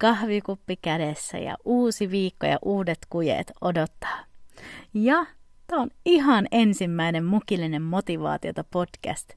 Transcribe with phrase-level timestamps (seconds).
[0.00, 4.24] kahvikuppi kädessä ja uusi viikko ja uudet kujeet odottaa.
[4.94, 5.26] Ja
[5.66, 9.30] tämä on ihan ensimmäinen mukillinen motivaatiota podcast.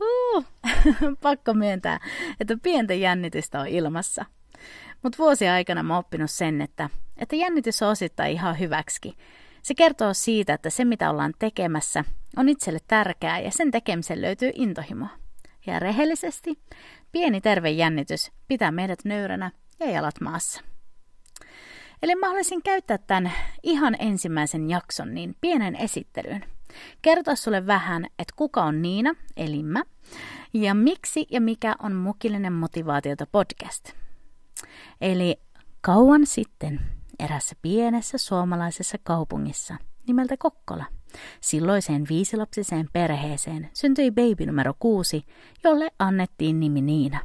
[0.00, 0.44] Uh,
[1.22, 2.00] pakko myöntää,
[2.40, 4.24] että pientä jännitystä on ilmassa.
[5.02, 9.16] Mutta vuosien aikana mä oon oppinut sen, että, että jännitys on osittain ihan hyväksi.
[9.62, 12.04] Se kertoo siitä, että se mitä ollaan tekemässä
[12.36, 15.08] on itselle tärkeää ja sen tekemisen löytyy intohimoa.
[15.66, 16.58] Ja rehellisesti,
[17.12, 20.60] pieni terve jännitys pitää meidät nöyränä ja jalat maassa.
[22.02, 23.32] Eli mä haluaisin käyttää tämän
[23.62, 26.44] ihan ensimmäisen jakson niin pienen esittelyyn.
[27.02, 29.82] Kertoa sulle vähän, että kuka on Niina, eli mä,
[30.54, 33.92] ja miksi ja mikä on Mukillinen motivaatiota podcast.
[35.00, 35.40] Eli
[35.80, 36.80] kauan sitten
[37.18, 39.76] erässä pienessä suomalaisessa kaupungissa
[40.06, 40.84] nimeltä Kokkola–
[41.40, 45.24] Silloiseen viisilapsiseen perheeseen syntyi baby numero kuusi,
[45.64, 47.20] jolle annettiin nimi Niina.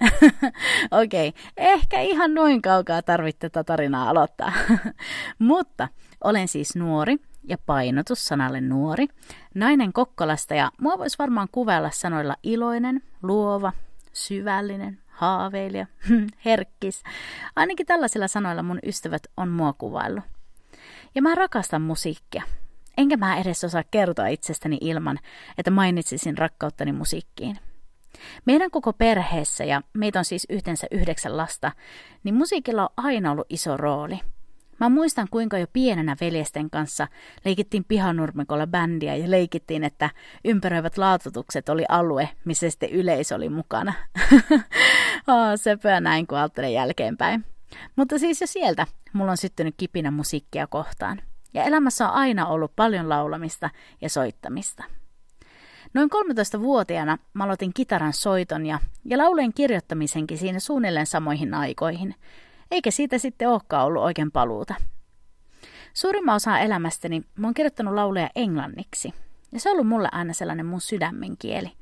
[1.02, 4.52] Okei, okay, ehkä ihan noin kaukaa tarvitte tätä tarinaa aloittaa.
[5.38, 5.88] Mutta
[6.24, 9.06] olen siis nuori ja painotus sanalle nuori,
[9.54, 13.72] nainen Kokkolasta ja mua voisi varmaan kuvailla sanoilla iloinen, luova,
[14.12, 15.86] syvällinen, haaveilija,
[16.44, 17.02] herkkis.
[17.56, 20.24] Ainakin tällaisilla sanoilla mun ystävät on mua kuvaillut.
[21.14, 22.42] Ja mä rakastan musiikkia.
[22.98, 25.18] Enkä mä edes osaa kertoa itsestäni ilman,
[25.58, 27.58] että mainitsisin rakkauttani musiikkiin.
[28.44, 31.72] Meidän koko perheessä, ja meitä on siis yhteensä yhdeksän lasta,
[32.24, 34.20] niin musiikilla on aina ollut iso rooli.
[34.80, 37.08] Mä muistan, kuinka jo pienenä veljesten kanssa
[37.44, 40.10] leikittiin pihanurmikolla bändiä ja leikittiin, että
[40.44, 43.92] ympäröivät laatutukset oli alue, missä sitten yleisö oli mukana.
[45.28, 47.44] oh, söpöä näin, kun ajattelen jälkeenpäin.
[47.96, 51.22] Mutta siis jo sieltä mulla on syttynyt kipinä musiikkia kohtaan
[51.56, 53.70] ja elämässä on aina ollut paljon laulamista
[54.00, 54.84] ja soittamista.
[55.96, 62.14] Noin 13-vuotiaana mä aloitin kitaran soiton ja, ja laulujen kirjoittamisenkin siinä suunnilleen samoihin aikoihin,
[62.70, 64.74] eikä siitä sitten olekaan ollut oikein paluuta.
[65.94, 69.14] Suurimman osa elämästäni mä oon kirjoittanut lauluja englanniksi,
[69.52, 71.72] ja se on ollut mulle aina sellainen mun sydämen kieli.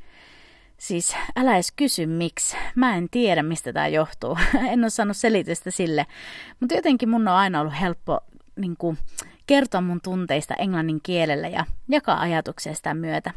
[0.77, 2.57] Siis älä edes kysy miksi.
[2.75, 4.39] Mä en tiedä, mistä tämä johtuu.
[4.73, 6.07] en ole saanut selitystä sille.
[6.61, 8.21] Mutta jotenkin mun on aina ollut helppo
[8.57, 8.99] niin kuin,
[9.47, 13.31] kertoa mun tunteista englannin kielellä ja jakaa ajatuksia sitä myötä.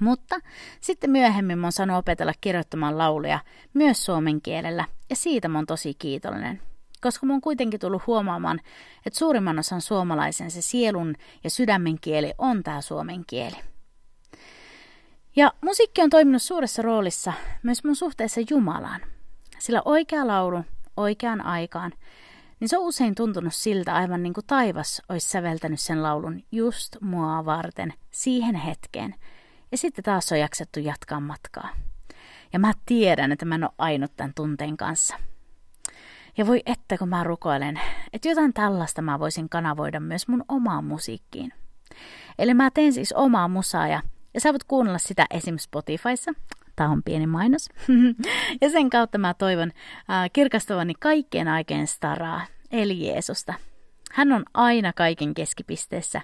[0.00, 0.40] Mutta
[0.80, 3.38] sitten myöhemmin oon saanut opetella kirjoittamaan lauluja
[3.74, 6.62] myös suomen kielellä ja siitä mä oon tosi kiitollinen.
[7.00, 8.60] Koska mä oon kuitenkin tullut huomaamaan,
[9.06, 13.56] että suurimman osan suomalaisen se sielun ja sydämen kieli on tää suomen kieli.
[15.36, 17.32] Ja musiikki on toiminut suuressa roolissa
[17.62, 19.00] myös mun suhteessa Jumalaan.
[19.58, 20.64] Sillä oikea laulu
[20.96, 21.92] oikeaan aikaan
[22.60, 26.96] niin se on usein tuntunut siltä aivan niin kuin taivas olisi säveltänyt sen laulun just
[27.00, 29.14] mua varten siihen hetkeen.
[29.72, 31.68] Ja sitten taas on jaksettu jatkaa matkaa.
[32.52, 35.16] Ja mä tiedän, että mä en ole ainut tämän tunteen kanssa.
[36.36, 37.80] Ja voi että kun mä rukoilen,
[38.12, 41.52] että jotain tällaista mä voisin kanavoida myös mun omaan musiikkiin.
[42.38, 44.02] Eli mä teen siis omaa musaa ja,
[44.34, 45.58] ja sä voit kuunnella sitä esim.
[45.58, 46.32] Spotifyssa
[46.76, 47.68] Tämä on pieni mainos.
[48.62, 49.72] ja sen kautta mä toivon
[50.10, 53.54] äh, kirkastavani kaikkien aikeen staraa, eli Jeesusta.
[54.12, 56.20] Hän on aina kaiken keskipisteessä.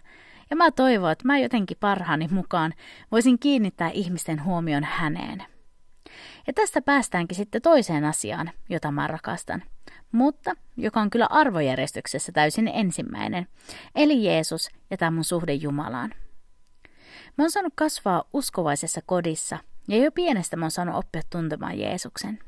[0.51, 2.75] Ja mä toivon, että mä jotenkin parhaani mukaan
[3.13, 5.43] voisin kiinnittää ihmisten huomion häneen.
[6.47, 9.63] Ja tästä päästäänkin sitten toiseen asiaan, jota mä rakastan,
[10.13, 13.47] mutta joka on kyllä arvojärjestyksessä täysin ensimmäinen,
[13.95, 16.15] eli Jeesus ja tämä mun suhde Jumalaan.
[17.39, 19.59] Mä oon saanut kasvaa uskovaisessa kodissa–
[19.89, 22.39] ja jo pienestä mä oon saanut oppia tuntemaan Jeesuksen.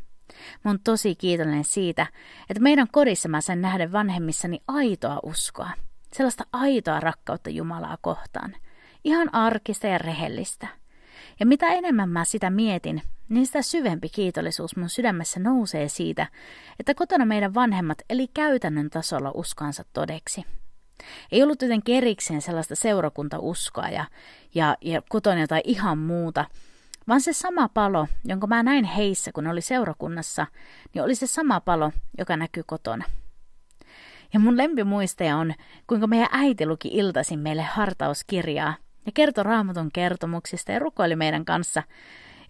[0.65, 2.07] Mä oon tosi kiitollinen siitä,
[2.51, 5.71] että meidän kodissa mä sain nähdä vanhemmissani aitoa uskoa.
[6.13, 8.57] Sellaista aitoa rakkautta Jumalaa kohtaan.
[9.05, 10.69] Ihan arkista ja rehellistä.
[11.41, 16.27] Ja mitä enemmän mä sitä mietin, niin sitä syvempi kiitollisuus mun sydämessä nousee siitä,
[16.81, 20.45] että kotona meidän vanhemmat eli käytännön tasolla uskansa todeksi.
[21.33, 24.05] Ei ollut jotenkin erikseen sellaista seurakuntauskoa ja,
[24.55, 26.45] ja, ja kotona jotain ihan muuta,
[27.09, 30.47] vaan se sama palo, jonka mä näin heissä, kun oli seurakunnassa,
[30.95, 33.05] niin oli se sama palo, joka näkyy kotona.
[34.33, 35.55] Ja mun lempimuistaja on,
[35.87, 38.75] kuinka meidän äiti luki iltaisin meille hartauskirjaa
[39.07, 41.83] ja kertoi raamatun kertomuksista ja rukoili meidän kanssa.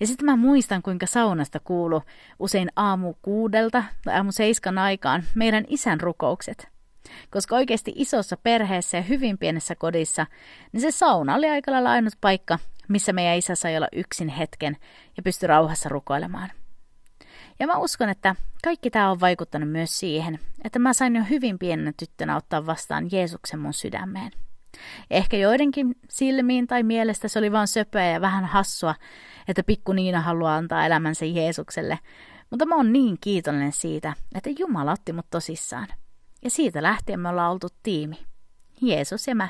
[0.00, 2.02] Ja sitten mä muistan, kuinka saunasta kuulu
[2.38, 6.68] usein aamu kuudelta tai aamu seiskan aikaan meidän isän rukoukset.
[7.30, 10.26] Koska oikeasti isossa perheessä ja hyvin pienessä kodissa,
[10.72, 12.58] niin se sauna oli aika lailla ainut paikka,
[12.88, 14.76] missä meidän isä sai olla yksin hetken
[15.16, 16.50] ja pystyi rauhassa rukoilemaan.
[17.60, 18.34] Ja mä uskon, että
[18.64, 23.08] kaikki tämä on vaikuttanut myös siihen, että mä sain jo hyvin pienenä tyttönä ottaa vastaan
[23.12, 24.32] Jeesuksen mun sydämeen.
[25.10, 28.94] Ehkä joidenkin silmiin tai mielestä se oli vain söpöä ja vähän hassua,
[29.48, 31.98] että pikku Niina haluaa antaa elämänsä Jeesukselle,
[32.50, 35.88] mutta mä oon niin kiitollinen siitä, että Jumala otti mut tosissaan.
[36.44, 38.18] Ja siitä lähtien me ollaan oltu tiimi.
[38.80, 39.48] Jeesus ja mä.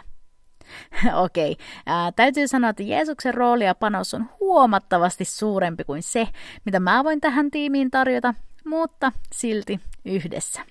[1.25, 2.13] Okei, okay.
[2.17, 6.29] täytyy sanoa, että Jeesuksen rooli ja panos on huomattavasti suurempi kuin se,
[6.65, 8.35] mitä mä voin tähän tiimiin tarjota,
[8.65, 10.63] mutta silti yhdessä.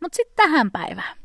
[0.00, 1.16] Mutta sitten tähän päivään.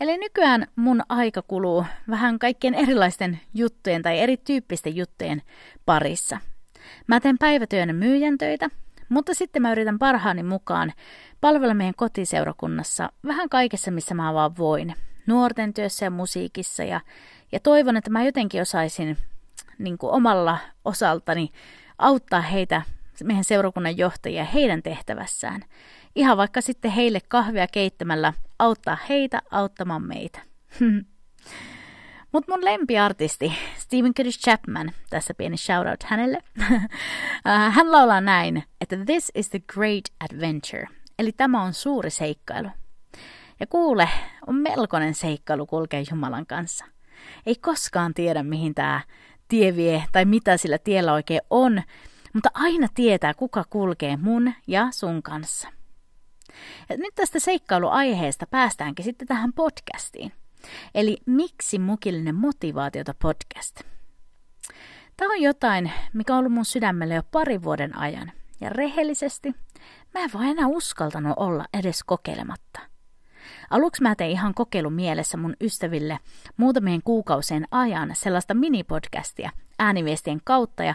[0.00, 5.42] Eli nykyään mun aika kuluu vähän kaikkien erilaisten juttujen tai erityyppisten juttujen
[5.86, 6.38] parissa.
[7.06, 8.70] Mä teen päivätyönä myyjän töitä,
[9.08, 10.92] mutta sitten mä yritän parhaani mukaan
[11.40, 14.94] palvella meidän kotiseurakunnassa vähän kaikessa, missä mä vaan voin.
[15.26, 17.00] Nuorten työssä ja musiikissa ja,
[17.52, 19.18] ja toivon, että mä jotenkin osaisin
[19.78, 21.50] niin kuin omalla osaltani
[21.98, 22.82] auttaa heitä,
[23.24, 25.64] meidän seurakunnan johtajia heidän tehtävässään.
[26.14, 30.40] Ihan vaikka sitten heille kahvia keittämällä auttaa heitä auttamaan meitä.
[32.32, 36.38] Mutta mun lempiartisti, Stephen Curtis Chapman, tässä pieni shoutout hänelle,
[37.48, 40.86] äh, hän laulaa näin, että this is the great adventure,
[41.18, 42.68] eli tämä on suuri seikkailu.
[43.60, 44.08] Ja kuule,
[44.46, 46.84] on melkoinen seikkailu kulkea Jumalan kanssa.
[47.46, 49.00] Ei koskaan tiedä, mihin tämä
[49.48, 51.82] tie vie tai mitä sillä tiellä oikein on,
[52.32, 55.68] mutta aina tietää, kuka kulkee mun ja sun kanssa.
[56.88, 60.32] Ja nyt tästä seikkailuaiheesta päästäänkin sitten tähän podcastiin.
[60.94, 63.80] Eli miksi mukillinen motivaatiota podcast?
[65.16, 68.32] Tämä on jotain, mikä on ollut mun sydämelle jo pari vuoden ajan.
[68.60, 69.54] Ja rehellisesti,
[70.14, 72.93] mä en vaan enää uskaltanut olla edes kokeilematta.
[73.70, 76.18] Aluksi mä tein ihan kokeilu mielessä mun ystäville
[76.56, 80.94] muutamien kuukausien ajan sellaista minipodcastia ääniviestien kautta ja,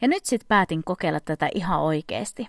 [0.00, 2.48] ja nyt sit päätin kokeilla tätä ihan oikeasti.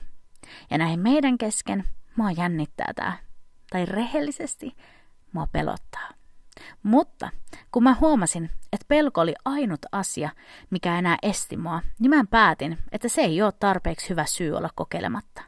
[0.69, 1.83] Ja näin meidän kesken
[2.16, 3.18] mua jännittää tää.
[3.69, 4.75] Tai rehellisesti
[5.31, 6.10] mua pelottaa.
[6.83, 7.30] Mutta
[7.72, 10.30] kun mä huomasin, että pelko oli ainut asia,
[10.69, 14.69] mikä enää esti mua, niin mä päätin, että se ei ole tarpeeksi hyvä syy olla
[14.75, 15.42] kokeilematta.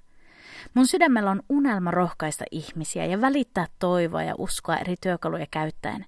[0.73, 6.05] Mun sydämellä on unelma rohkaista ihmisiä ja välittää toivoa ja uskoa eri työkaluja käyttäen.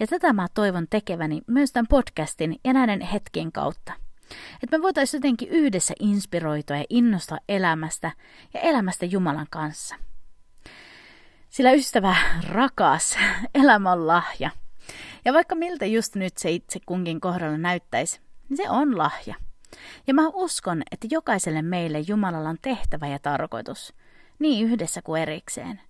[0.00, 3.92] Ja tätä mä toivon tekeväni myös tämän podcastin ja näiden hetkien kautta.
[4.62, 8.12] Että me voitaisiin jotenkin yhdessä inspiroitua ja innostaa elämästä
[8.54, 9.96] ja elämästä Jumalan kanssa.
[11.48, 12.16] Sillä ystävä
[12.48, 13.18] rakas,
[13.54, 14.50] elämä on lahja.
[15.24, 19.34] Ja vaikka miltä just nyt se itse kunkin kohdalla näyttäisi, niin se on lahja.
[20.06, 23.94] Ja mä uskon, että jokaiselle meille Jumalalla on tehtävä ja tarkoitus,
[24.38, 25.80] niin yhdessä kuin erikseen.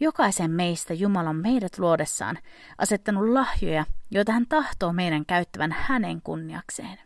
[0.00, 2.38] Jokaisen meistä Jumala on meidät luodessaan
[2.78, 6.98] asettanut lahjoja, joita hän tahtoo meidän käyttävän hänen kunniakseen.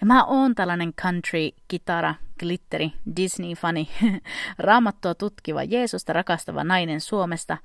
[0.00, 3.88] Ja mä oon tällainen country, kitara, glitteri, Disney-fani,
[4.58, 7.58] raamattua tutkiva, Jeesusta rakastava nainen Suomesta,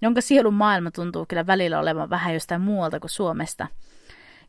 [0.00, 3.66] jonka sielun maailma tuntuu kyllä välillä olevan vähän jostain muualta kuin Suomesta.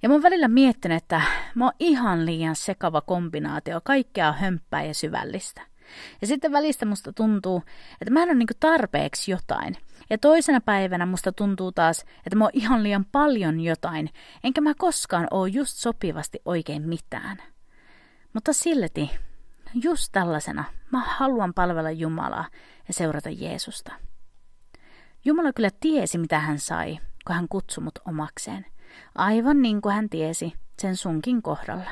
[0.01, 1.21] Ja mä oon välillä miettinyt, että
[1.56, 5.62] mä oon ihan liian sekava kombinaatio kaikkea hömppää ja syvällistä.
[6.21, 7.63] Ja sitten välistä musta tuntuu,
[8.01, 9.78] että mä en ole niin tarpeeksi jotain.
[10.09, 14.09] Ja toisena päivänä musta tuntuu taas, että mä oon ihan liian paljon jotain,
[14.44, 17.37] enkä mä koskaan oo just sopivasti oikein mitään.
[18.33, 19.11] Mutta silti,
[19.83, 22.45] just tällaisena, mä haluan palvella Jumalaa
[22.87, 23.92] ja seurata Jeesusta.
[25.25, 28.66] Jumala kyllä tiesi, mitä hän sai, kun hän kutsui mut omakseen.
[29.16, 31.90] Aivan niin kuin hän tiesi sen sunkin kohdalla.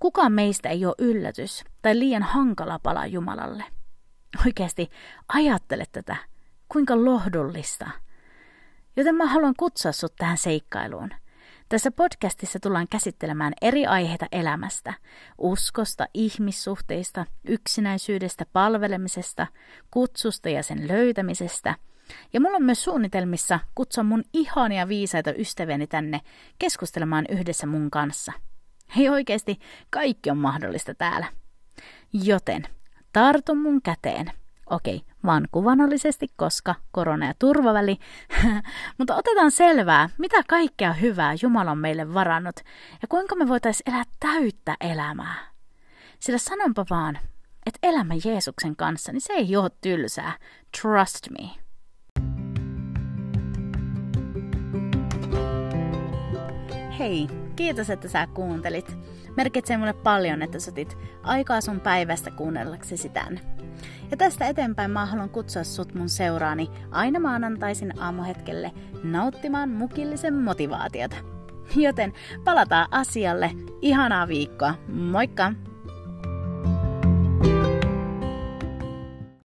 [0.00, 3.64] Kukaan meistä ei ole yllätys tai liian hankala pala Jumalalle.
[4.46, 4.90] Oikeasti
[5.28, 6.16] ajattele tätä,
[6.68, 7.90] kuinka lohdullista.
[8.96, 11.10] Joten mä haluan kutsua sut tähän seikkailuun.
[11.68, 14.94] Tässä podcastissa tullaan käsittelemään eri aiheita elämästä,
[15.38, 19.46] uskosta, ihmissuhteista, yksinäisyydestä, palvelemisesta,
[19.90, 21.74] kutsusta ja sen löytämisestä.
[22.32, 26.20] Ja mulla on myös suunnitelmissa kutsua mun ihania viisaita ystäviäni tänne
[26.58, 28.32] keskustelemaan yhdessä mun kanssa–
[28.96, 29.58] Hei oikeasti,
[29.90, 31.26] kaikki on mahdollista täällä.
[32.12, 32.62] Joten
[33.12, 34.32] tartu mun käteen.
[34.70, 37.98] Okei, vaan kuvannollisesti, koska korona ja turvaväli.
[38.98, 42.56] Mutta otetaan selvää, mitä kaikkea hyvää Jumala on meille varannut
[43.02, 45.48] ja kuinka me voitaisiin elää täyttä elämää.
[46.20, 47.18] Sillä sanonpa vaan,
[47.66, 50.32] että elämä Jeesuksen kanssa, niin se ei ole tylsää.
[50.80, 51.50] Trust me.
[56.98, 58.96] Hei, Kiitos, että sä kuuntelit.
[59.36, 63.40] Merkitsee mulle paljon, että sä otit aikaa sun päivästä kuunnellaksesi tämän.
[64.10, 68.72] Ja tästä eteenpäin mä haluan kutsua sut mun seuraani aina maanantaisin aamuhetkelle
[69.02, 71.16] nauttimaan mukillisen motivaatiota.
[71.76, 72.12] Joten
[72.44, 73.50] palataan asialle.
[73.82, 74.74] Ihanaa viikkoa.
[74.88, 75.52] Moikka!